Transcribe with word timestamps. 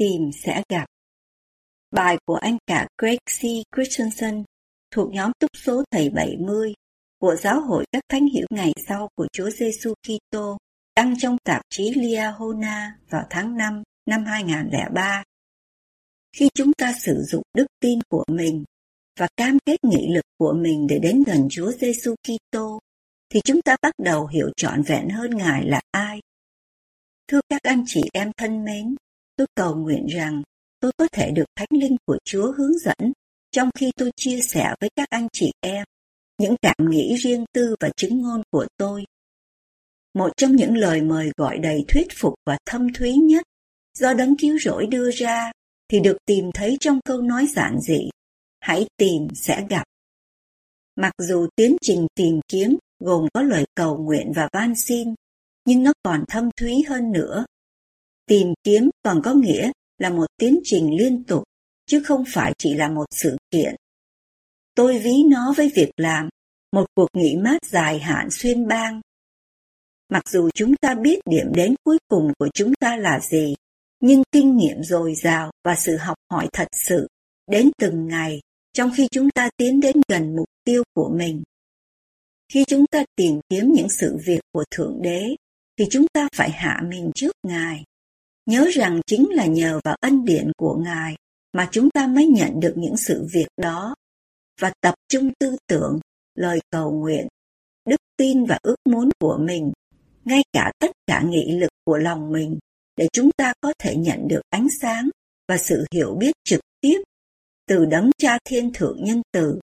Tìm 0.00 0.30
sẽ 0.44 0.62
gặp. 0.68 0.86
Bài 1.90 2.18
của 2.24 2.34
anh 2.34 2.58
cả 2.66 2.86
Greg 2.98 3.18
C. 3.26 3.40
Christensen 3.76 4.44
thuộc 4.90 5.12
nhóm 5.12 5.32
túc 5.38 5.50
số 5.54 5.82
thầy 5.90 6.10
70 6.10 6.74
của 7.18 7.36
Giáo 7.36 7.60
hội 7.60 7.84
các 7.92 8.02
thánh 8.08 8.26
hiểu 8.26 8.46
ngày 8.50 8.72
sau 8.88 9.08
của 9.14 9.26
Chúa 9.32 9.50
Giêsu 9.50 9.94
Kitô 10.02 10.58
đăng 10.96 11.14
trong 11.18 11.36
tạp 11.44 11.62
chí 11.70 11.94
Liahona 11.94 12.98
vào 13.10 13.26
tháng 13.30 13.56
5 13.56 13.82
năm 14.06 14.24
2003. 14.24 15.22
Khi 16.36 16.48
chúng 16.54 16.72
ta 16.72 16.92
sử 17.00 17.22
dụng 17.22 17.42
đức 17.54 17.66
tin 17.80 17.98
của 18.08 18.24
mình 18.28 18.64
và 19.18 19.28
cam 19.36 19.58
kết 19.66 19.84
nghị 19.84 20.08
lực 20.14 20.24
của 20.38 20.52
mình 20.52 20.86
để 20.86 20.98
đến 20.98 21.22
gần 21.26 21.46
Chúa 21.50 21.72
Giêsu 21.72 22.14
Kitô, 22.22 22.78
thì 23.32 23.40
chúng 23.44 23.62
ta 23.62 23.76
bắt 23.82 23.94
đầu 23.98 24.26
hiểu 24.26 24.50
trọn 24.56 24.82
vẹn 24.82 25.08
hơn 25.08 25.30
Ngài 25.36 25.64
là 25.66 25.80
ai. 25.90 26.20
Thưa 27.28 27.40
các 27.48 27.62
anh 27.62 27.84
chị 27.86 28.02
em 28.12 28.32
thân 28.36 28.64
mến, 28.64 28.96
Tôi 29.40 29.46
cầu 29.54 29.74
nguyện 29.74 30.06
rằng 30.06 30.42
tôi 30.80 30.92
có 30.96 31.08
thể 31.12 31.30
được 31.30 31.44
Thánh 31.56 31.68
Linh 31.80 31.96
của 32.06 32.18
Chúa 32.24 32.52
hướng 32.52 32.78
dẫn 32.78 33.12
trong 33.52 33.70
khi 33.74 33.92
tôi 33.96 34.10
chia 34.16 34.40
sẻ 34.40 34.74
với 34.80 34.90
các 34.96 35.08
anh 35.10 35.28
chị 35.32 35.52
em 35.60 35.84
những 36.38 36.54
cảm 36.62 36.76
nghĩ 36.90 37.14
riêng 37.14 37.44
tư 37.52 37.74
và 37.80 37.90
chứng 37.96 38.22
ngôn 38.22 38.42
của 38.50 38.66
tôi. 38.76 39.04
Một 40.14 40.30
trong 40.36 40.56
những 40.56 40.76
lời 40.76 41.02
mời 41.02 41.30
gọi 41.36 41.58
đầy 41.58 41.84
thuyết 41.88 42.06
phục 42.16 42.34
và 42.46 42.58
thâm 42.66 42.92
thúy 42.92 43.12
nhất 43.12 43.42
do 43.98 44.14
đấng 44.14 44.36
cứu 44.36 44.58
rỗi 44.58 44.86
đưa 44.86 45.10
ra 45.10 45.52
thì 45.88 46.00
được 46.00 46.16
tìm 46.26 46.50
thấy 46.54 46.76
trong 46.80 47.00
câu 47.04 47.22
nói 47.22 47.46
giản 47.46 47.80
dị, 47.80 48.10
hãy 48.60 48.86
tìm 48.96 49.28
sẽ 49.34 49.66
gặp. 49.70 49.84
Mặc 50.96 51.12
dù 51.18 51.46
tiến 51.56 51.76
trình 51.82 52.06
tìm 52.14 52.40
kiếm 52.48 52.76
gồm 52.98 53.28
có 53.34 53.42
lời 53.42 53.64
cầu 53.74 53.98
nguyện 53.98 54.32
và 54.36 54.48
van 54.52 54.74
xin, 54.74 55.14
nhưng 55.64 55.82
nó 55.82 55.92
còn 56.02 56.24
thâm 56.28 56.50
thúy 56.56 56.82
hơn 56.88 57.12
nữa 57.12 57.44
Tìm 58.30 58.54
kiếm 58.64 58.90
còn 59.02 59.20
có 59.24 59.34
nghĩa 59.34 59.70
là 59.98 60.10
một 60.10 60.26
tiến 60.36 60.60
trình 60.64 60.96
liên 60.98 61.24
tục, 61.24 61.42
chứ 61.86 62.02
không 62.04 62.24
phải 62.34 62.52
chỉ 62.58 62.74
là 62.74 62.88
một 62.88 63.04
sự 63.10 63.36
kiện. 63.50 63.74
Tôi 64.74 64.98
ví 64.98 65.12
nó 65.30 65.54
với 65.56 65.72
việc 65.74 65.90
làm 65.96 66.28
một 66.72 66.86
cuộc 66.94 67.08
nghỉ 67.12 67.36
mát 67.36 67.58
dài 67.70 67.98
hạn 67.98 68.28
xuyên 68.30 68.66
bang. 68.66 69.00
Mặc 70.08 70.28
dù 70.28 70.50
chúng 70.54 70.76
ta 70.76 70.94
biết 70.94 71.20
điểm 71.30 71.46
đến 71.54 71.74
cuối 71.84 71.98
cùng 72.08 72.32
của 72.38 72.48
chúng 72.54 72.74
ta 72.80 72.96
là 72.96 73.20
gì, 73.20 73.54
nhưng 74.00 74.22
kinh 74.32 74.56
nghiệm 74.56 74.82
dồi 74.82 75.14
dào 75.14 75.50
và 75.64 75.76
sự 75.76 75.96
học 75.96 76.16
hỏi 76.30 76.48
thật 76.52 76.68
sự 76.72 77.08
đến 77.46 77.70
từng 77.78 78.06
ngày 78.06 78.40
trong 78.72 78.90
khi 78.96 79.08
chúng 79.10 79.30
ta 79.34 79.50
tiến 79.56 79.80
đến 79.80 79.96
gần 80.08 80.36
mục 80.36 80.48
tiêu 80.64 80.82
của 80.94 81.10
mình. 81.16 81.42
Khi 82.52 82.64
chúng 82.64 82.86
ta 82.86 83.04
tìm 83.16 83.40
kiếm 83.48 83.72
những 83.72 83.88
sự 83.88 84.16
việc 84.24 84.40
của 84.52 84.64
Thượng 84.70 85.02
Đế, 85.02 85.36
thì 85.78 85.84
chúng 85.90 86.06
ta 86.12 86.28
phải 86.36 86.50
hạ 86.50 86.80
mình 86.88 87.10
trước 87.14 87.32
Ngài. 87.42 87.84
Nhớ 88.50 88.68
rằng 88.72 89.00
chính 89.06 89.30
là 89.30 89.46
nhờ 89.46 89.80
vào 89.84 89.96
ân 90.00 90.24
điển 90.24 90.52
của 90.56 90.76
Ngài 90.84 91.16
mà 91.52 91.68
chúng 91.72 91.90
ta 91.90 92.06
mới 92.06 92.26
nhận 92.26 92.60
được 92.60 92.74
những 92.76 92.96
sự 92.96 93.26
việc 93.32 93.46
đó 93.56 93.94
và 94.60 94.72
tập 94.80 94.94
trung 95.08 95.30
tư 95.38 95.56
tưởng, 95.66 95.98
lời 96.34 96.60
cầu 96.70 96.90
nguyện, 96.90 97.26
đức 97.88 98.00
tin 98.16 98.44
và 98.44 98.58
ước 98.62 98.76
muốn 98.84 99.08
của 99.20 99.38
mình, 99.40 99.72
ngay 100.24 100.42
cả 100.52 100.72
tất 100.78 100.90
cả 101.06 101.22
nghị 101.26 101.58
lực 101.58 101.70
của 101.84 101.96
lòng 101.96 102.32
mình 102.32 102.58
để 102.96 103.08
chúng 103.12 103.30
ta 103.36 103.52
có 103.60 103.72
thể 103.78 103.96
nhận 103.96 104.28
được 104.28 104.40
ánh 104.50 104.68
sáng 104.80 105.10
và 105.48 105.58
sự 105.58 105.84
hiểu 105.94 106.16
biết 106.20 106.32
trực 106.44 106.60
tiếp 106.80 107.02
từ 107.66 107.84
đấng 107.84 108.10
cha 108.18 108.38
thiên 108.44 108.70
thượng 108.74 109.04
nhân 109.04 109.22
từ. 109.32 109.60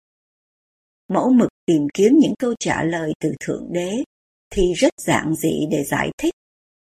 Mẫu 1.08 1.32
mực 1.32 1.48
tìm 1.66 1.86
kiếm 1.94 2.18
những 2.18 2.34
câu 2.38 2.54
trả 2.60 2.82
lời 2.82 3.12
từ 3.20 3.32
Thượng 3.40 3.72
Đế 3.72 4.04
thì 4.50 4.72
rất 4.72 4.92
giản 5.06 5.34
dị 5.34 5.66
để 5.70 5.84
giải 5.84 6.10
thích 6.18 6.34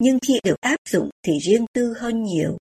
nhưng 0.01 0.19
khi 0.27 0.41
được 0.45 0.61
áp 0.61 0.77
dụng 0.89 1.11
thì 1.23 1.39
riêng 1.39 1.67
tư 1.73 1.95
hơn 1.99 2.23
nhiều. 2.23 2.59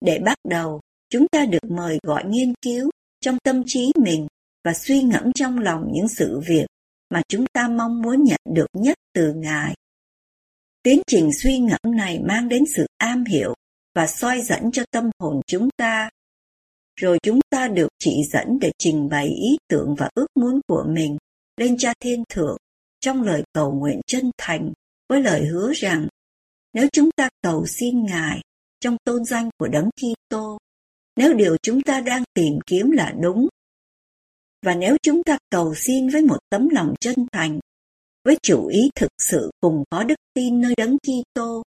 Để 0.00 0.18
bắt 0.18 0.38
đầu, 0.48 0.80
chúng 1.10 1.26
ta 1.28 1.46
được 1.46 1.70
mời 1.70 1.98
gọi 2.02 2.24
nghiên 2.26 2.54
cứu 2.62 2.90
trong 3.20 3.38
tâm 3.44 3.62
trí 3.66 3.92
mình 4.02 4.26
và 4.64 4.74
suy 4.74 5.02
ngẫm 5.02 5.32
trong 5.32 5.58
lòng 5.58 5.88
những 5.92 6.08
sự 6.08 6.40
việc 6.46 6.66
mà 7.10 7.22
chúng 7.28 7.46
ta 7.52 7.68
mong 7.68 8.02
muốn 8.02 8.24
nhận 8.24 8.40
được 8.54 8.66
nhất 8.72 8.96
từ 9.14 9.32
Ngài. 9.34 9.74
Tiến 10.82 11.02
trình 11.06 11.30
suy 11.32 11.58
ngẫm 11.58 11.96
này 11.96 12.20
mang 12.20 12.48
đến 12.48 12.64
sự 12.76 12.86
am 12.98 13.24
hiểu 13.24 13.54
và 13.94 14.06
soi 14.06 14.40
dẫn 14.40 14.70
cho 14.72 14.84
tâm 14.90 15.10
hồn 15.18 15.40
chúng 15.46 15.68
ta. 15.76 16.10
Rồi 16.96 17.18
chúng 17.22 17.40
ta 17.50 17.68
được 17.68 17.88
chỉ 17.98 18.22
dẫn 18.32 18.58
để 18.60 18.72
trình 18.78 19.08
bày 19.08 19.26
ý 19.26 19.56
tưởng 19.68 19.94
và 19.98 20.08
ước 20.14 20.26
muốn 20.34 20.60
của 20.68 20.84
mình 20.88 21.16
lên 21.56 21.76
Cha 21.78 21.94
Thiên 22.00 22.24
Thượng 22.28 22.56
trong 23.00 23.22
lời 23.22 23.42
cầu 23.52 23.72
nguyện 23.72 24.00
chân 24.06 24.30
thành 24.38 24.72
với 25.08 25.22
lời 25.22 25.46
hứa 25.46 25.72
rằng 25.72 26.08
nếu 26.76 26.88
chúng 26.92 27.10
ta 27.16 27.28
cầu 27.42 27.66
xin 27.66 28.04
Ngài 28.04 28.40
trong 28.80 28.96
tôn 29.04 29.24
danh 29.24 29.50
của 29.58 29.68
Đấng 29.68 29.90
Kitô, 29.90 30.58
nếu 31.16 31.34
điều 31.34 31.56
chúng 31.62 31.82
ta 31.82 32.00
đang 32.00 32.22
tìm 32.34 32.58
kiếm 32.66 32.90
là 32.90 33.14
đúng, 33.20 33.48
và 34.66 34.74
nếu 34.74 34.96
chúng 35.02 35.22
ta 35.22 35.38
cầu 35.50 35.74
xin 35.74 36.08
với 36.08 36.22
một 36.22 36.38
tấm 36.50 36.68
lòng 36.68 36.94
chân 37.00 37.14
thành, 37.32 37.60
với 38.24 38.38
chủ 38.42 38.66
ý 38.66 38.90
thực 38.94 39.10
sự 39.18 39.50
cùng 39.60 39.84
có 39.90 40.04
đức 40.04 40.14
tin 40.34 40.60
nơi 40.60 40.74
Đấng 40.76 40.96
Kitô, 40.98 41.62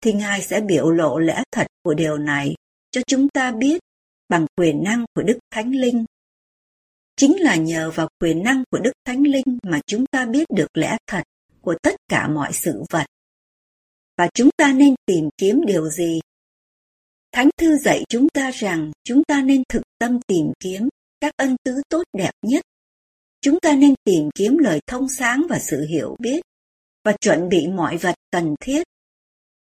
thì 0.00 0.12
Ngài 0.12 0.42
sẽ 0.42 0.60
biểu 0.60 0.90
lộ 0.90 1.18
lẽ 1.18 1.42
thật 1.52 1.66
của 1.82 1.94
điều 1.94 2.18
này 2.18 2.54
cho 2.90 3.00
chúng 3.06 3.28
ta 3.28 3.52
biết 3.52 3.80
bằng 4.28 4.46
quyền 4.56 4.82
năng 4.82 5.04
của 5.14 5.22
Đức 5.22 5.38
Thánh 5.50 5.70
Linh. 5.70 6.04
Chính 7.16 7.40
là 7.40 7.56
nhờ 7.56 7.90
vào 7.90 8.08
quyền 8.20 8.42
năng 8.42 8.64
của 8.70 8.78
Đức 8.78 8.92
Thánh 9.04 9.22
Linh 9.22 9.58
mà 9.62 9.80
chúng 9.86 10.06
ta 10.06 10.26
biết 10.26 10.46
được 10.50 10.76
lẽ 10.76 10.96
thật 11.06 11.22
của 11.60 11.74
tất 11.82 11.96
cả 12.08 12.28
mọi 12.28 12.52
sự 12.52 12.82
vật 12.90 13.06
và 14.18 14.28
chúng 14.34 14.50
ta 14.56 14.72
nên 14.72 14.94
tìm 15.06 15.28
kiếm 15.38 15.60
điều 15.66 15.88
gì? 15.88 16.20
Thánh 17.32 17.48
thư 17.56 17.76
dạy 17.76 18.04
chúng 18.08 18.28
ta 18.28 18.50
rằng 18.50 18.92
chúng 19.04 19.24
ta 19.24 19.42
nên 19.42 19.62
thực 19.68 19.82
tâm 19.98 20.18
tìm 20.26 20.52
kiếm 20.60 20.88
các 21.20 21.32
ân 21.36 21.56
tứ 21.64 21.72
tốt 21.88 22.02
đẹp 22.12 22.30
nhất. 22.42 22.64
Chúng 23.40 23.60
ta 23.60 23.72
nên 23.72 23.94
tìm 24.04 24.30
kiếm 24.34 24.58
lời 24.58 24.80
thông 24.86 25.08
sáng 25.08 25.46
và 25.48 25.58
sự 25.58 25.86
hiểu 25.90 26.16
biết 26.18 26.40
và 27.04 27.16
chuẩn 27.20 27.48
bị 27.48 27.66
mọi 27.66 27.96
vật 27.96 28.14
cần 28.30 28.54
thiết. 28.60 28.82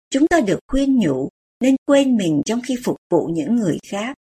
Chúng 0.09 0.27
ta 0.27 0.39
được 0.39 0.59
khuyên 0.67 0.99
nhủ 0.99 1.29
nên 1.59 1.75
quên 1.85 2.17
mình 2.17 2.41
trong 2.45 2.61
khi 2.65 2.75
phục 2.83 2.97
vụ 3.09 3.27
những 3.33 3.55
người 3.55 3.77
khác 3.87 4.15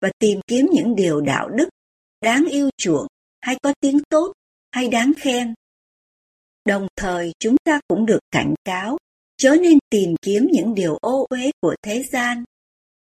và 0.00 0.10
tìm 0.18 0.40
kiếm 0.46 0.66
những 0.72 0.94
điều 0.94 1.20
đạo 1.20 1.48
đức, 1.48 1.68
đáng 2.20 2.44
yêu 2.50 2.70
chuộng 2.76 3.06
hay 3.40 3.56
có 3.62 3.74
tiếng 3.80 3.98
tốt 4.08 4.32
hay 4.72 4.88
đáng 4.88 5.12
khen. 5.18 5.54
Đồng 6.64 6.86
thời 6.96 7.32
chúng 7.38 7.56
ta 7.64 7.80
cũng 7.88 8.06
được 8.06 8.20
cảnh 8.30 8.54
cáo 8.64 8.98
chớ 9.40 9.56
nên 9.62 9.78
tìm 9.90 10.14
kiếm 10.22 10.48
những 10.52 10.74
điều 10.74 10.96
ô 10.96 11.26
uế 11.30 11.50
của 11.60 11.74
thế 11.82 12.04
gian. 12.12 12.44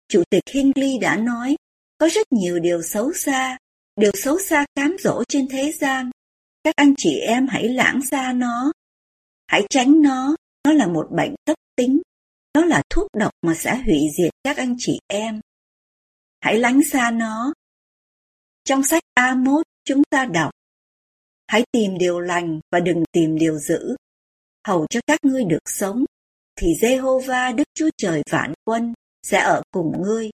Chủ 0.08 0.24
tịch 0.30 0.44
Hingley 0.50 0.98
đã 0.98 1.18
nói, 1.18 1.56
có 1.98 2.10
rất 2.12 2.28
nhiều 2.32 2.60
điều 2.60 2.82
xấu 2.82 3.14
xa, 3.14 3.58
điều 3.96 4.12
xấu 4.14 4.40
xa 4.40 4.66
cám 4.76 4.96
dỗ 5.00 5.24
trên 5.30 5.48
thế 5.48 5.72
gian. 5.72 6.12
Các 6.64 6.76
anh 6.76 6.94
chị 6.98 7.20
em 7.20 7.48
hãy 7.48 7.70
lãng 7.70 8.02
xa 8.12 8.34
nó. 8.34 8.72
Hãy 9.48 9.66
tránh 9.70 10.02
nó, 10.02 10.36
nó 10.64 10.74
là 10.74 10.88
một 10.88 11.08
bệnh 11.12 11.36
cấp 11.46 11.58
tính. 11.76 12.02
Nó 12.54 12.66
là 12.66 12.84
thuốc 12.90 13.08
độc 13.18 13.32
mà 13.42 13.54
sẽ 13.56 13.76
hủy 13.76 14.00
diệt 14.18 14.32
các 14.44 14.58
anh 14.58 14.76
chị 14.78 15.00
em. 15.08 15.42
Hãy 16.42 16.60
lánh 16.60 16.84
xa 16.84 17.12
nó. 17.12 17.54
Trong 18.64 18.84
sách 18.84 19.04
A1 19.20 19.64
chúng 19.84 20.02
ta 20.10 20.26
đọc, 20.26 20.52
hãy 21.48 21.64
tìm 21.72 21.98
điều 21.98 22.20
lành 22.20 22.60
và 22.72 22.80
đừng 22.80 23.04
tìm 23.12 23.38
điều 23.38 23.60
dữ, 23.60 23.96
hầu 24.68 24.86
cho 24.90 25.00
các 25.08 25.26
ngươi 25.26 25.44
được 25.44 25.62
sống 25.66 26.06
thì 26.58 26.68
Jehovah 26.82 27.56
Đức 27.56 27.64
Chúa 27.74 27.90
Trời 27.98 28.22
vạn 28.30 28.54
quân 28.66 28.94
sẽ 29.24 29.40
ở 29.40 29.62
cùng 29.72 30.02
ngươi. 30.02 30.30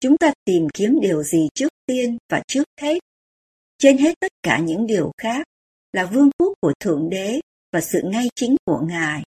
Chúng 0.00 0.16
ta 0.18 0.32
tìm 0.44 0.68
kiếm 0.74 1.00
điều 1.00 1.22
gì 1.22 1.48
trước 1.54 1.68
tiên 1.86 2.18
và 2.30 2.42
trước 2.48 2.64
hết? 2.80 2.98
Trên 3.78 3.98
hết 3.98 4.14
tất 4.20 4.32
cả 4.42 4.58
những 4.58 4.86
điều 4.86 5.12
khác 5.18 5.46
là 5.92 6.06
vương 6.06 6.30
quốc 6.38 6.52
của 6.60 6.72
Thượng 6.80 7.10
Đế 7.10 7.40
và 7.72 7.80
sự 7.80 8.02
ngay 8.04 8.28
chính 8.34 8.56
của 8.64 8.80
Ngài. 8.88 9.22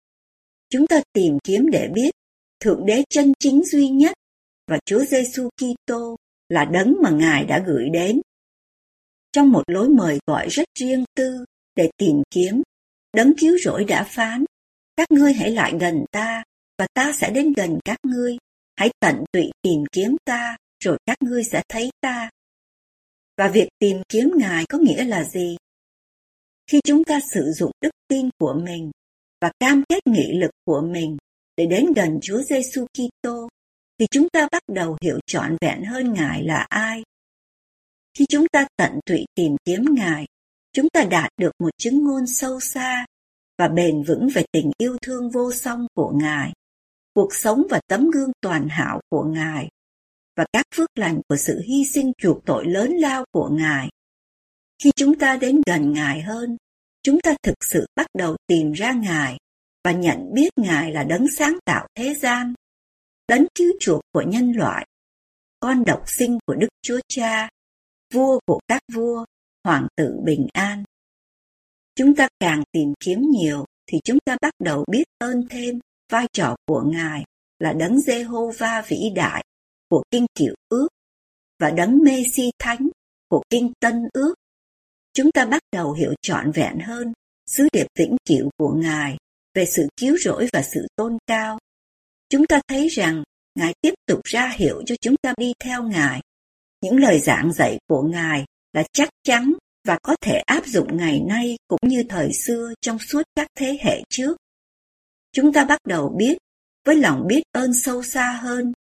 Chúng 0.69 0.87
ta 0.87 1.01
tìm 1.13 1.37
kiếm 1.43 1.69
để 1.71 1.89
biết 1.93 2.11
Thượng 2.59 2.85
Đế 2.85 3.03
chân 3.09 3.33
chính 3.39 3.63
duy 3.63 3.89
nhất 3.89 4.13
và 4.67 4.79
Chúa 4.85 5.05
Giêsu 5.05 5.49
Kitô 5.49 6.15
là 6.49 6.65
đấng 6.65 6.95
mà 7.03 7.09
Ngài 7.09 7.45
đã 7.45 7.63
gửi 7.67 7.89
đến. 7.93 8.21
Trong 9.31 9.51
một 9.51 9.63
lối 9.67 9.89
mời 9.89 10.19
gọi 10.27 10.47
rất 10.49 10.67
riêng 10.79 11.05
tư 11.15 11.45
để 11.75 11.89
tìm 11.97 12.21
kiếm 12.29 12.61
Đấng 13.13 13.33
cứu 13.37 13.57
rỗi 13.57 13.83
đã 13.83 14.03
phán, 14.03 14.45
các 14.97 15.11
ngươi 15.11 15.33
hãy 15.33 15.51
lại 15.51 15.73
gần 15.79 16.05
ta, 16.11 16.43
và 16.77 16.87
ta 16.93 17.13
sẽ 17.13 17.31
đến 17.31 17.53
gần 17.53 17.79
các 17.85 17.97
ngươi. 18.03 18.37
Hãy 18.75 18.89
tận 18.99 19.23
tụy 19.31 19.51
tìm 19.61 19.83
kiếm 19.91 20.15
ta, 20.25 20.57
rồi 20.83 20.97
các 21.05 21.17
ngươi 21.21 21.43
sẽ 21.43 21.63
thấy 21.69 21.89
ta. 22.01 22.29
Và 23.37 23.47
việc 23.47 23.67
tìm 23.79 24.01
kiếm 24.09 24.31
Ngài 24.35 24.65
có 24.65 24.77
nghĩa 24.77 25.03
là 25.03 25.23
gì? 25.23 25.57
Khi 26.67 26.81
chúng 26.83 27.03
ta 27.03 27.19
sử 27.33 27.51
dụng 27.51 27.71
đức 27.81 27.89
tin 28.07 28.29
của 28.39 28.53
mình 28.63 28.91
và 29.41 29.51
cam 29.59 29.83
kết 29.89 30.07
nghị 30.07 30.33
lực 30.33 30.51
của 30.65 30.81
mình 30.81 31.17
để 31.57 31.65
đến 31.65 31.85
gần 31.95 32.19
Chúa 32.21 32.41
Giêsu 32.41 32.85
Kitô, 32.85 33.49
thì 33.99 34.07
chúng 34.11 34.29
ta 34.29 34.47
bắt 34.51 34.63
đầu 34.67 34.97
hiểu 35.01 35.19
trọn 35.25 35.57
vẹn 35.61 35.83
hơn 35.83 36.13
Ngài 36.13 36.43
là 36.43 36.65
ai. 36.69 37.03
Khi 38.17 38.25
chúng 38.29 38.47
ta 38.51 38.67
tận 38.77 38.99
tụy 39.05 39.25
tìm 39.35 39.55
kiếm 39.65 39.85
Ngài, 39.95 40.25
chúng 40.73 40.89
ta 40.89 41.03
đạt 41.03 41.31
được 41.37 41.51
một 41.59 41.69
chứng 41.77 42.03
ngôn 42.03 42.27
sâu 42.27 42.59
xa 42.59 43.05
và 43.57 43.67
bền 43.67 44.03
vững 44.03 44.29
về 44.33 44.45
tình 44.51 44.71
yêu 44.77 44.97
thương 45.01 45.29
vô 45.29 45.51
song 45.51 45.87
của 45.93 46.11
Ngài, 46.15 46.53
cuộc 47.13 47.35
sống 47.35 47.63
và 47.69 47.79
tấm 47.87 48.09
gương 48.09 48.31
toàn 48.41 48.67
hảo 48.69 49.01
của 49.09 49.23
Ngài, 49.23 49.69
và 50.35 50.45
các 50.53 50.65
phước 50.75 50.89
lành 50.95 51.21
của 51.29 51.35
sự 51.37 51.61
hy 51.67 51.85
sinh 51.85 52.11
chuộc 52.17 52.45
tội 52.45 52.65
lớn 52.65 52.91
lao 52.91 53.25
của 53.31 53.49
Ngài. 53.49 53.89
Khi 54.83 54.91
chúng 54.95 55.19
ta 55.19 55.37
đến 55.37 55.61
gần 55.65 55.93
Ngài 55.93 56.21
hơn, 56.21 56.57
chúng 57.03 57.19
ta 57.21 57.35
thực 57.43 57.55
sự 57.61 57.85
bắt 57.95 58.07
đầu 58.17 58.35
tìm 58.47 58.71
ra 58.71 58.93
Ngài 58.93 59.37
và 59.83 59.91
nhận 59.91 60.33
biết 60.33 60.49
Ngài 60.55 60.91
là 60.91 61.03
đấng 61.03 61.27
sáng 61.37 61.57
tạo 61.65 61.87
thế 61.95 62.13
gian, 62.13 62.53
đấng 63.27 63.45
cứu 63.55 63.73
chuộc 63.79 64.01
của 64.11 64.21
nhân 64.21 64.51
loại, 64.51 64.87
con 65.59 65.85
độc 65.85 66.03
sinh 66.07 66.39
của 66.45 66.55
Đức 66.55 66.67
Chúa 66.81 66.99
Cha, 67.07 67.49
vua 68.13 68.39
của 68.45 68.59
các 68.67 68.81
vua, 68.93 69.25
hoàng 69.63 69.87
tử 69.95 70.19
bình 70.23 70.47
an. 70.53 70.83
Chúng 71.97 72.15
ta 72.15 72.27
càng 72.39 72.63
tìm 72.71 72.93
kiếm 72.99 73.21
nhiều, 73.31 73.65
thì 73.87 73.99
chúng 74.03 74.17
ta 74.25 74.37
bắt 74.41 74.53
đầu 74.59 74.85
biết 74.91 75.03
ơn 75.17 75.47
thêm 75.49 75.79
vai 76.11 76.27
trò 76.33 76.55
của 76.65 76.81
Ngài 76.81 77.23
là 77.59 77.73
đấng 77.73 77.99
Giê-hô-va 77.99 78.83
vĩ 78.87 79.09
đại 79.15 79.43
của 79.89 80.03
kinh 80.11 80.25
cựu 80.35 80.55
ước 80.69 80.87
và 81.59 81.69
đấng 81.69 81.97
Mê-si 81.97 82.51
thánh 82.59 82.89
của 83.29 83.43
kinh 83.49 83.71
tân 83.79 84.03
ước. 84.13 84.33
Chúng 85.13 85.31
ta 85.31 85.45
bắt 85.45 85.61
đầu 85.71 85.93
hiểu 85.93 86.13
trọn 86.21 86.51
vẹn 86.51 86.79
hơn 86.79 87.13
sứ 87.45 87.67
điệp 87.73 87.87
vĩnh 87.99 88.17
cửu 88.25 88.49
của 88.57 88.73
Ngài 88.73 89.17
về 89.53 89.65
sự 89.65 89.87
cứu 89.97 90.17
rỗi 90.17 90.47
và 90.53 90.61
sự 90.73 90.87
tôn 90.95 91.17
cao. 91.27 91.59
Chúng 92.29 92.47
ta 92.47 92.61
thấy 92.67 92.87
rằng 92.87 93.23
Ngài 93.55 93.73
tiếp 93.81 93.93
tục 94.05 94.19
ra 94.23 94.53
hiệu 94.57 94.83
cho 94.85 94.95
chúng 95.01 95.15
ta 95.21 95.33
đi 95.37 95.53
theo 95.59 95.83
Ngài. 95.83 96.21
Những 96.81 96.97
lời 96.97 97.19
giảng 97.19 97.53
dạy 97.53 97.79
của 97.87 98.01
Ngài 98.01 98.45
là 98.73 98.83
chắc 98.93 99.09
chắn 99.23 99.53
và 99.87 99.99
có 100.03 100.15
thể 100.21 100.37
áp 100.45 100.65
dụng 100.65 100.97
ngày 100.97 101.19
nay 101.19 101.57
cũng 101.67 101.79
như 101.83 102.03
thời 102.09 102.33
xưa 102.33 102.73
trong 102.81 102.99
suốt 102.99 103.21
các 103.35 103.47
thế 103.55 103.77
hệ 103.81 104.03
trước. 104.09 104.37
Chúng 105.33 105.53
ta 105.53 105.65
bắt 105.65 105.79
đầu 105.87 106.09
biết, 106.17 106.37
với 106.85 106.95
lòng 106.95 107.27
biết 107.27 107.41
ơn 107.51 107.73
sâu 107.73 108.03
xa 108.03 108.39
hơn, 108.41 108.73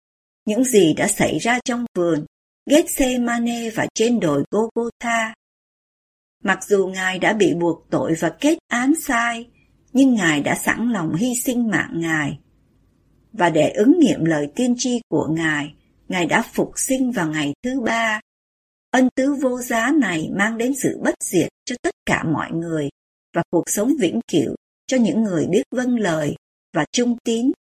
những 0.45 0.63
gì 0.63 0.93
đã 0.93 1.07
xảy 1.07 1.39
ra 1.39 1.59
trong 1.65 1.85
vườn 1.95 2.25
Gethsemane 2.69 3.69
và 3.69 3.87
trên 3.93 4.19
đồi 4.19 4.43
Golgotha. 4.51 5.33
Mặc 6.43 6.59
dù 6.67 6.87
Ngài 6.87 7.19
đã 7.19 7.33
bị 7.33 7.53
buộc 7.53 7.87
tội 7.89 8.13
và 8.19 8.29
kết 8.39 8.57
án 8.67 8.93
sai, 8.95 9.47
nhưng 9.93 10.13
Ngài 10.13 10.41
đã 10.41 10.55
sẵn 10.55 10.89
lòng 10.89 11.15
hy 11.15 11.35
sinh 11.35 11.69
mạng 11.69 11.91
Ngài. 11.93 12.39
Và 13.33 13.49
để 13.49 13.69
ứng 13.69 13.99
nghiệm 13.99 14.25
lời 14.25 14.47
tiên 14.55 14.75
tri 14.77 15.01
của 15.09 15.27
Ngài, 15.27 15.73
Ngài 16.07 16.25
đã 16.25 16.41
phục 16.53 16.71
sinh 16.75 17.11
vào 17.11 17.31
ngày 17.31 17.53
thứ 17.63 17.81
ba 17.81 18.19
Ân 18.97 19.09
tứ 19.15 19.33
vô 19.33 19.61
giá 19.61 19.91
này 19.99 20.29
mang 20.31 20.57
đến 20.57 20.73
sự 20.75 20.99
bất 21.03 21.15
diệt 21.23 21.49
cho 21.65 21.75
tất 21.81 21.93
cả 22.05 22.23
mọi 22.23 22.51
người 22.51 22.89
và 23.33 23.43
cuộc 23.49 23.63
sống 23.69 23.93
vĩnh 23.99 24.19
cửu 24.31 24.55
cho 24.87 24.97
những 24.97 25.23
người 25.23 25.47
biết 25.47 25.63
vâng 25.71 25.99
lời 25.99 26.35
và 26.73 26.85
trung 26.91 27.17
tín. 27.23 27.51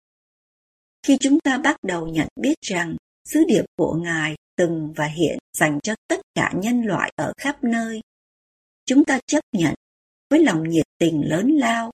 Khi 1.03 1.17
chúng 1.19 1.39
ta 1.39 1.57
bắt 1.57 1.77
đầu 1.83 2.07
nhận 2.07 2.27
biết 2.41 2.55
rằng 2.61 2.95
sứ 3.25 3.43
điệp 3.47 3.65
của 3.75 3.93
Ngài 3.93 4.35
từng 4.55 4.93
và 4.95 5.05
hiện 5.05 5.37
dành 5.57 5.79
cho 5.83 5.95
tất 6.07 6.21
cả 6.35 6.53
nhân 6.55 6.81
loại 6.81 7.11
ở 7.15 7.33
khắp 7.37 7.63
nơi, 7.63 8.01
chúng 8.85 9.05
ta 9.05 9.19
chấp 9.27 9.41
nhận 9.51 9.73
với 10.29 10.43
lòng 10.43 10.69
nhiệt 10.69 10.85
tình 10.99 11.21
lớn 11.29 11.51
lao 11.51 11.91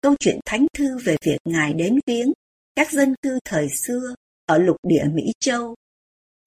câu 0.00 0.14
chuyện 0.20 0.38
thánh 0.46 0.66
thư 0.74 0.98
về 0.98 1.16
việc 1.22 1.38
Ngài 1.44 1.72
đến 1.74 1.98
viếng 2.06 2.32
các 2.74 2.92
dân 2.92 3.14
cư 3.22 3.38
thời 3.44 3.68
xưa 3.68 4.14
ở 4.46 4.58
lục 4.58 4.76
địa 4.82 5.04
Mỹ 5.12 5.32
Châu 5.40 5.74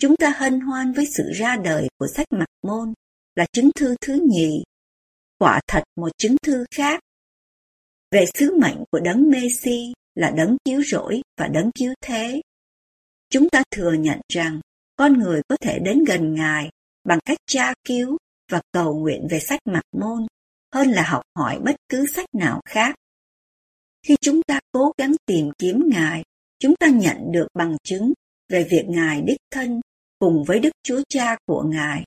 Chúng 0.02 0.16
ta 0.16 0.34
hân 0.38 0.60
hoan 0.60 0.94
với 0.94 1.06
sự 1.06 1.24
ra 1.36 1.58
đời 1.64 1.88
của 1.98 2.08
sách 2.16 2.28
mặt 2.32 2.46
Môn 2.62 2.94
là 3.36 3.46
chứng 3.54 3.70
thư 3.76 3.96
thứ 4.02 4.28
nhì, 4.30 4.64
quả 5.38 5.62
thật 5.68 5.84
một 5.96 6.10
chứng 6.18 6.36
thư 6.44 6.66
khác. 6.76 7.00
Về 8.12 8.26
sứ 8.34 8.58
mệnh 8.62 8.84
của 8.92 9.00
đấng 9.00 9.30
Messi 9.30 9.94
là 10.16 10.32
đấng 10.32 10.58
cứu 10.66 10.84
rỗi 10.84 11.22
và 11.38 11.48
đấng 11.48 11.72
cứu 11.72 11.94
thế. 12.02 12.42
Chúng 13.30 13.50
ta 13.50 13.64
thừa 13.72 13.94
nhận 13.94 14.22
rằng 14.34 14.60
con 14.96 15.20
người 15.20 15.42
có 15.48 15.58
thể 15.58 15.80
đến 15.80 16.04
gần 16.04 16.34
Ngài 16.34 16.70
bằng 17.04 17.20
cách 17.26 17.38
tra 17.48 17.74
cứu 17.84 18.18
và 18.52 18.62
cầu 18.72 19.00
nguyện 19.00 19.28
về 19.30 19.40
sách 19.40 19.60
mặt 19.66 19.84
Môn 19.92 20.28
hơn 20.74 20.90
là 20.90 21.04
học 21.04 21.24
hỏi 21.36 21.60
bất 21.64 21.76
cứ 21.90 22.06
sách 22.16 22.28
nào 22.34 22.62
khác. 22.66 22.96
Khi 24.08 24.16
chúng 24.22 24.42
ta 24.44 24.60
cố 24.72 24.92
gắng 24.98 25.16
tìm 25.26 25.52
kiếm 25.58 25.84
Ngài, 25.88 26.24
chúng 26.60 26.76
ta 26.76 26.88
nhận 26.88 27.18
được 27.32 27.48
bằng 27.54 27.78
chứng 27.84 28.14
về 28.50 28.68
việc 28.72 28.86
Ngài 28.88 29.22
đích 29.22 29.40
thân 29.52 29.82
cùng 30.22 30.44
với 30.44 30.60
Đức 30.60 30.70
Chúa 30.84 31.02
Cha 31.10 31.38
của 31.46 31.64
Ngài, 31.64 32.04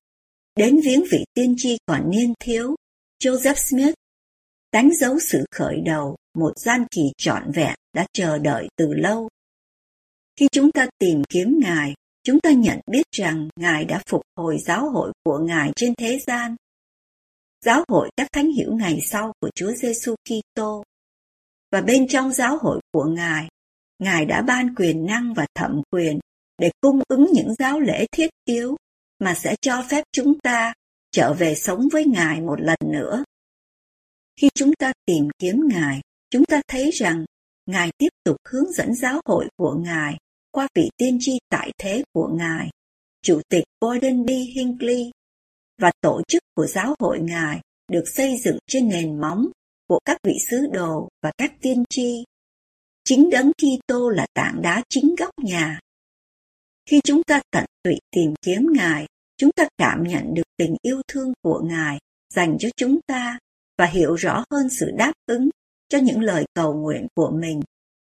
đến 0.56 0.81
viếng 0.84 1.05
vị 1.12 1.25
tiên 1.34 1.55
tri 1.58 1.78
còn 1.87 2.11
niên 2.11 2.34
thiếu, 2.40 2.75
Joseph 3.25 3.55
Smith, 3.55 3.94
đánh 4.72 4.90
dấu 5.00 5.19
sự 5.19 5.44
khởi 5.50 5.81
đầu 5.84 6.16
một 6.34 6.52
gian 6.56 6.84
kỳ 6.90 7.02
trọn 7.19 7.50
vẹn 7.55 7.75
đã 7.93 8.06
chờ 8.12 8.38
đợi 8.38 8.69
từ 8.76 8.94
lâu. 8.94 9.28
Khi 10.37 10.49
chúng 10.52 10.72
ta 10.72 10.87
tìm 10.99 11.22
kiếm 11.28 11.58
Ngài, 11.62 11.94
chúng 12.22 12.40
ta 12.40 12.50
nhận 12.50 12.81
biết 12.90 13.02
rằng 13.12 13.49
Ngài 13.56 13.84
đã 13.84 14.02
phục 14.06 14.22
hồi 14.37 14.58
giáo 14.58 14.90
hội 14.90 15.12
của 15.25 15.38
Ngài 15.38 15.72
trên 15.76 15.94
thế 15.94 16.20
gian. 16.26 16.56
Giáo 17.64 17.84
hội 17.88 18.11
các 18.16 18.28
thánh 18.32 18.52
hiểu 18.52 18.75
ngày 18.75 19.00
sau 19.00 19.32
của 19.40 19.50
Chúa 19.55 19.72
Giêsu 19.72 20.14
Kitô. 20.25 20.82
Và 21.72 21.81
bên 21.81 22.08
trong 22.08 22.32
giáo 22.32 22.58
hội 22.58 22.81
của 22.93 23.05
Ngài, 23.05 23.49
Ngài 23.99 24.25
đã 24.25 24.43
ban 24.43 24.75
quyền 24.75 25.06
năng 25.06 25.34
và 25.34 25.46
thẩm 25.55 25.82
quyền 25.90 26.19
để 26.58 26.70
cung 26.80 27.00
ứng 27.08 27.26
những 27.32 27.54
giáo 27.58 27.80
lễ 27.80 28.06
thiết 28.12 28.30
yếu 28.44 28.76
mà 29.18 29.34
sẽ 29.34 29.56
cho 29.61 29.84
phép 29.90 30.04
chúng 30.12 30.38
ta 30.38 30.73
trở 31.11 31.34
về 31.34 31.54
sống 31.54 31.88
với 31.92 32.04
Ngài 32.04 32.40
một 32.40 32.61
lần 32.61 32.78
nữa. 32.84 33.25
Khi 34.40 34.49
chúng 34.54 34.73
ta 34.78 34.92
tìm 35.06 35.28
kiếm 35.38 35.61
Ngài, 35.68 36.00
chúng 36.30 36.44
ta 36.44 36.61
thấy 36.68 36.90
rằng 36.90 37.25
Ngài 37.66 37.92
tiếp 37.99 38.08
tục 38.25 38.37
hướng 38.49 38.73
dẫn 38.73 38.94
giáo 38.94 39.20
hội 39.25 39.49
của 39.56 39.75
Ngài 39.75 40.16
qua 40.50 40.68
vị 40.75 40.88
tiên 40.96 41.18
tri 41.20 41.38
tại 41.50 41.73
thế 41.78 42.04
của 42.12 42.28
Ngài, 42.28 42.70
Chủ 43.23 43.40
tịch 43.49 43.64
Gordon 43.80 44.26
B. 44.26 44.28
Hinckley, 44.54 45.11
và 45.78 45.92
tổ 46.00 46.23
chức 46.28 46.42
của 46.54 46.66
giáo 46.66 46.94
hội 46.99 47.20
Ngài 47.20 47.61
được 47.88 48.04
xây 48.06 48.37
dựng 48.44 48.58
trên 48.66 48.88
nền 48.88 49.20
móng 49.20 49.46
của 49.88 50.00
các 50.04 50.16
vị 50.23 50.32
sứ 50.50 50.66
đồ 50.73 51.08
và 51.23 51.32
các 51.38 51.52
tiên 51.61 51.84
tri. 51.90 52.25
Chính 53.04 53.30
đấng 53.30 53.52
Kitô 53.52 54.08
là 54.08 54.26
tảng 54.34 54.62
đá 54.62 54.82
chính 54.88 55.14
góc 55.18 55.30
nhà 55.38 55.80
khi 56.87 57.00
chúng 57.05 57.23
ta 57.23 57.41
tận 57.50 57.64
tụy 57.83 57.95
tìm 58.11 58.35
kiếm 58.43 58.67
Ngài, 58.73 59.07
chúng 59.37 59.50
ta 59.57 59.64
cảm 59.79 60.03
nhận 60.03 60.35
được 60.35 60.43
tình 60.57 60.76
yêu 60.83 61.03
thương 61.09 61.33
của 61.43 61.61
Ngài 61.64 61.99
dành 62.35 62.57
cho 62.61 62.69
chúng 62.76 63.00
ta 63.07 63.38
và 63.79 63.87
hiểu 63.87 64.14
rõ 64.14 64.45
hơn 64.50 64.69
sự 64.69 64.91
đáp 64.97 65.12
ứng 65.26 65.49
cho 65.88 65.99
những 65.99 66.21
lời 66.21 66.45
cầu 66.55 66.75
nguyện 66.75 67.07
của 67.14 67.31
mình. 67.31 67.61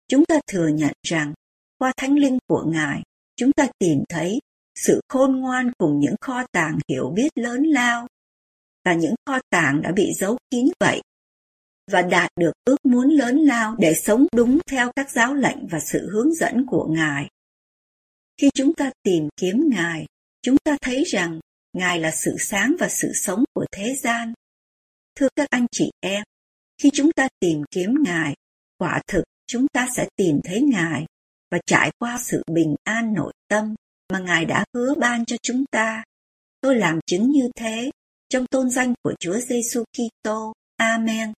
Chúng 0.08 0.24
ta 0.24 0.40
thừa 0.46 0.68
nhận 0.68 0.92
rằng 1.02 1.32
qua 1.78 1.92
thánh 1.96 2.18
linh 2.18 2.38
của 2.46 2.64
Ngài, 2.66 3.02
chúng 3.36 3.52
ta 3.52 3.68
tìm 3.78 3.98
thấy 4.08 4.40
sự 4.74 5.00
khôn 5.08 5.40
ngoan 5.40 5.72
cùng 5.78 6.00
những 6.00 6.14
kho 6.20 6.42
tàng 6.52 6.78
hiểu 6.88 7.12
biết 7.14 7.28
lớn 7.34 7.62
lao 7.62 8.06
là 8.84 8.94
những 8.94 9.14
kho 9.26 9.38
tàng 9.50 9.82
đã 9.82 9.92
bị 9.92 10.12
giấu 10.18 10.36
kín 10.50 10.68
vậy 10.80 11.02
và 11.92 12.02
đạt 12.02 12.30
được 12.40 12.52
ước 12.64 12.76
muốn 12.84 13.08
lớn 13.08 13.38
lao 13.38 13.76
để 13.78 13.94
sống 13.94 14.26
đúng 14.34 14.58
theo 14.70 14.92
các 14.96 15.10
giáo 15.10 15.34
lệnh 15.34 15.66
và 15.66 15.78
sự 15.80 16.08
hướng 16.12 16.34
dẫn 16.34 16.66
của 16.66 16.86
Ngài. 16.90 17.28
Khi 18.38 18.50
chúng 18.54 18.74
ta 18.74 18.90
tìm 19.02 19.28
kiếm 19.36 19.68
Ngài, 19.70 20.06
chúng 20.42 20.56
ta 20.64 20.76
thấy 20.80 21.04
rằng 21.04 21.40
Ngài 21.72 22.00
là 22.00 22.10
sự 22.10 22.36
sáng 22.38 22.76
và 22.78 22.88
sự 22.88 23.12
sống 23.14 23.44
của 23.54 23.66
thế 23.72 23.94
gian. 24.02 24.32
Thưa 25.16 25.28
các 25.36 25.48
anh 25.50 25.66
chị 25.70 25.90
em, 26.00 26.22
khi 26.82 26.90
chúng 26.94 27.12
ta 27.12 27.28
tìm 27.40 27.62
kiếm 27.70 27.94
Ngài, 28.04 28.34
quả 28.78 29.02
thực 29.06 29.24
chúng 29.46 29.66
ta 29.72 29.88
sẽ 29.96 30.08
tìm 30.16 30.40
thấy 30.44 30.62
Ngài 30.62 31.06
và 31.50 31.58
trải 31.66 31.90
qua 31.98 32.18
sự 32.20 32.42
bình 32.52 32.74
an 32.84 33.14
nội 33.14 33.32
tâm 33.48 33.74
mà 34.12 34.18
Ngài 34.18 34.44
đã 34.44 34.64
hứa 34.74 34.94
ban 34.94 35.24
cho 35.24 35.36
chúng 35.42 35.64
ta. 35.70 36.04
Tôi 36.60 36.76
làm 36.76 36.98
chứng 37.06 37.30
như 37.30 37.50
thế 37.56 37.90
trong 38.28 38.46
tôn 38.46 38.70
danh 38.70 38.94
của 39.02 39.14
Chúa 39.20 39.38
Giêsu 39.40 39.84
Kitô. 39.92 40.52
Amen. 40.76 41.32